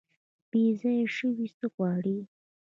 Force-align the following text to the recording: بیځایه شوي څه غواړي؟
بیځایه 0.51 1.07
شوي 1.17 1.47
څه 1.57 1.65
غواړي؟ 1.73 2.17